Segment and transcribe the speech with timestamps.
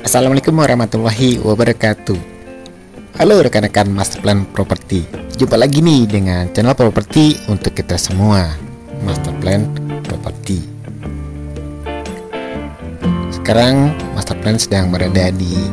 [0.00, 2.16] Assalamualaikum warahmatullahi wabarakatuh.
[3.20, 5.04] Halo rekan-rekan Master Plan Property.
[5.36, 8.48] Jumpa lagi nih dengan channel properti untuk kita semua
[9.04, 9.68] Master Plan
[10.00, 10.64] Property.
[13.28, 15.68] Sekarang Master Plan sedang berada di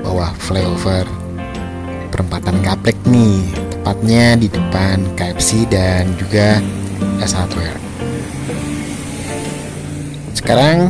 [0.00, 1.04] bawah flyover
[2.08, 6.56] perempatan Gaplek nih Tepatnya di depan KFC dan juga
[7.20, 7.76] S Hardware
[10.32, 10.88] Sekarang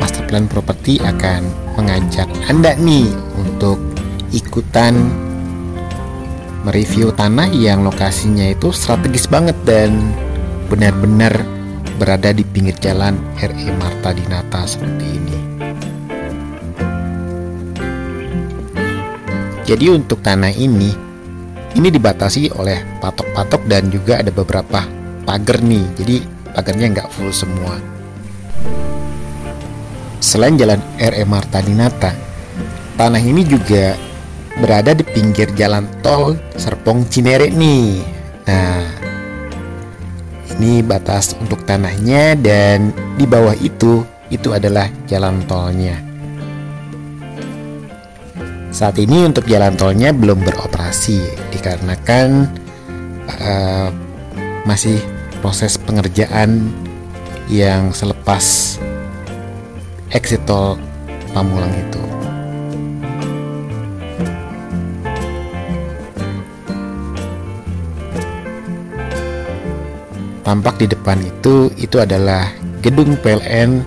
[0.00, 1.44] Master Plan Property akan
[1.76, 3.76] mengajak Anda nih untuk
[4.32, 5.12] ikutan
[6.64, 10.00] mereview tanah yang lokasinya itu strategis banget dan
[10.72, 11.44] benar-benar
[12.00, 15.36] berada di pinggir jalan RE Marta Dinata seperti ini.
[19.68, 21.09] Jadi untuk tanah ini
[21.78, 24.82] ini dibatasi oleh patok-patok dan juga ada beberapa
[25.22, 25.86] pagar nih.
[26.00, 26.16] Jadi
[26.50, 27.78] pagarnya nggak full semua.
[30.20, 32.12] Selain jalan RE Marta Dinata,
[32.98, 33.96] tanah ini juga
[34.60, 38.04] berada di pinggir jalan tol Serpong Cinere nih.
[38.44, 38.84] Nah,
[40.58, 46.09] ini batas untuk tanahnya dan di bawah itu itu adalah jalan tolnya.
[48.70, 51.18] Saat ini untuk jalan tolnya belum beroperasi
[51.50, 52.46] dikarenakan
[53.42, 53.90] uh,
[54.62, 55.02] masih
[55.42, 56.70] proses pengerjaan
[57.50, 58.78] yang selepas
[60.14, 60.78] exit tol
[61.34, 62.02] Pamulang itu.
[70.46, 72.50] Tampak di depan itu itu adalah
[72.82, 73.82] gedung PLN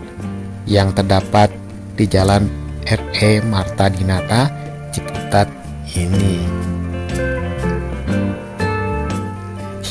[0.63, 1.51] yang terdapat
[1.99, 2.47] di Jalan
[2.87, 4.62] RE Marta Dinata
[5.33, 6.45] Ini.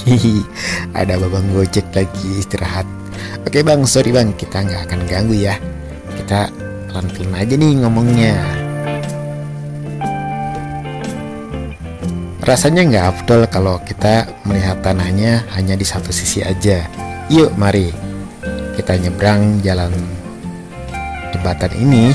[0.07, 0.39] Hihi,
[1.03, 2.87] ada babang gojek lagi istirahat.
[3.43, 5.59] Oke bang, sorry bang, kita nggak akan ganggu ya.
[6.15, 6.47] Kita
[6.87, 8.39] pelan-pelan aja nih ngomongnya.
[12.47, 16.87] Rasanya nggak afdol kalau kita melihat tanahnya hanya di satu sisi aja.
[17.27, 17.91] Yuk mari
[18.79, 19.91] kita nyebrang jalan
[21.35, 22.15] jembatan ini.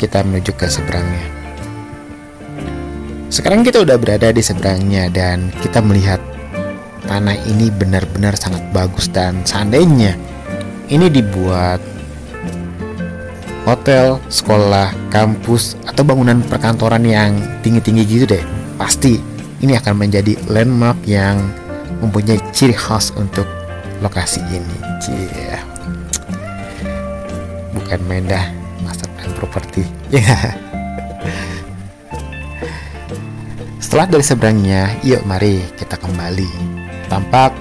[0.00, 1.35] Kita menuju ke seberangnya
[3.36, 6.16] sekarang kita udah berada di seberangnya dan kita melihat
[7.04, 10.16] tanah ini benar-benar sangat bagus dan seandainya
[10.88, 11.76] ini dibuat
[13.68, 18.44] hotel, sekolah, kampus, atau bangunan perkantoran yang tinggi-tinggi gitu deh.
[18.80, 19.20] Pasti
[19.60, 21.36] ini akan menjadi landmark yang
[22.00, 23.44] mempunyai ciri khas untuk
[24.00, 24.76] lokasi ini.
[25.04, 25.60] Cie.
[27.76, 28.48] Bukan main dah
[28.80, 29.84] master plan properti.
[30.16, 30.56] Ya.
[33.96, 36.52] Setelah dari seberangnya, yuk mari kita kembali.
[37.08, 37.56] Tampak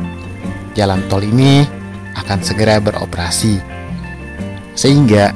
[0.75, 1.63] jalan tol ini
[2.12, 3.63] akan segera beroperasi.
[4.75, 5.31] Sehingga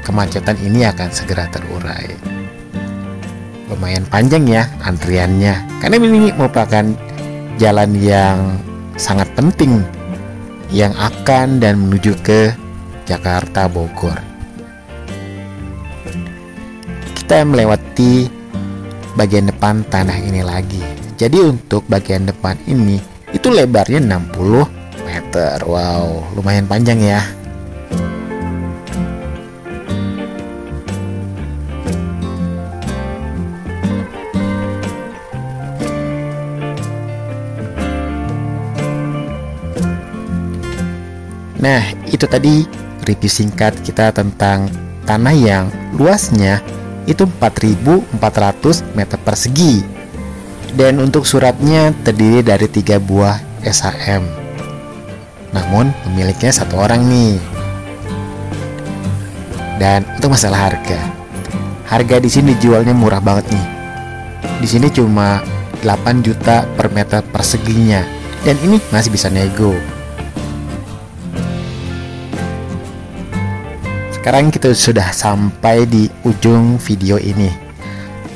[0.00, 2.08] kemacetan ini akan segera terurai.
[3.68, 6.88] Lumayan panjang ya antriannya, karena ini merupakan
[7.60, 8.56] jalan yang
[8.96, 9.84] sangat penting
[10.72, 12.48] yang akan dan menuju ke
[13.04, 14.16] Jakarta Bogor.
[17.12, 18.43] Kita melewati
[19.14, 20.82] bagian depan tanah ini lagi.
[21.14, 22.98] Jadi untuk bagian depan ini
[23.30, 24.66] itu lebarnya 60
[25.06, 25.58] meter.
[25.62, 27.22] Wow, lumayan panjang ya.
[41.64, 41.80] Nah,
[42.12, 42.68] itu tadi
[43.08, 44.68] review singkat kita tentang
[45.08, 46.60] tanah yang luasnya
[47.04, 49.84] itu 4.400 meter persegi.
[50.74, 54.26] Dan untuk suratnya terdiri dari tiga buah SHM.
[55.54, 57.38] Namun pemiliknya satu orang nih.
[59.78, 60.98] Dan untuk masalah harga,
[61.86, 63.66] harga di sini dijualnya murah banget nih.
[64.62, 65.38] Di sini cuma
[65.86, 68.02] 8 juta per meter perseginya.
[68.42, 69.93] Dan ini masih bisa nego.
[74.24, 77.52] Sekarang kita sudah sampai di ujung video ini.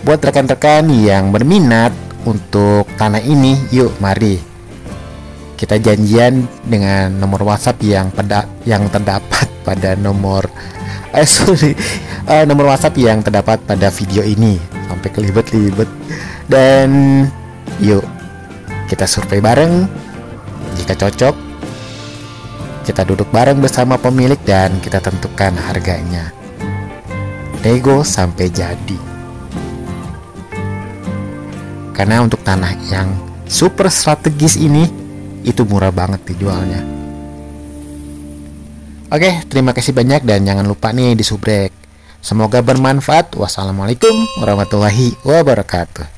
[0.04, 1.96] Buat rekan-rekan yang berminat
[2.28, 4.36] untuk tanah ini, yuk mari.
[5.56, 10.44] Kita janjian dengan nomor WhatsApp yang pada yang terdapat pada nomor
[11.16, 11.72] eh sorry
[12.28, 14.60] uh, nomor WhatsApp yang terdapat pada video ini.
[14.92, 15.88] Sampai kelibet-libet.
[16.52, 17.24] Dan
[17.80, 18.04] yuk
[18.92, 19.88] kita survei bareng.
[20.76, 21.47] Jika cocok
[22.88, 26.32] kita duduk bareng bersama pemilik dan kita tentukan harganya.
[27.60, 28.96] Nego sampai jadi.
[31.92, 33.12] Karena untuk tanah yang
[33.44, 34.88] super strategis ini
[35.44, 36.98] itu murah banget dijualnya
[39.08, 41.72] Oke, terima kasih banyak dan jangan lupa nih di subrek.
[42.20, 43.40] Semoga bermanfaat.
[43.40, 46.17] Wassalamualaikum warahmatullahi wabarakatuh.